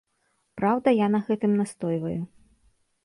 [0.61, 2.19] Праўда, я на гэтым настойваю.